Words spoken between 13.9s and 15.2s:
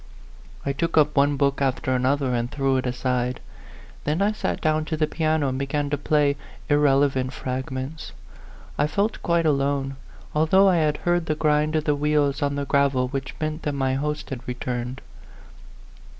host had returned.